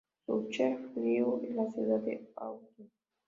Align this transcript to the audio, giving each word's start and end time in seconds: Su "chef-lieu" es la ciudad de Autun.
Su 0.25 0.47
"chef-lieu" 0.49 1.41
es 1.43 1.53
la 1.53 1.69
ciudad 1.69 1.99
de 1.99 2.31
Autun. 2.37 2.89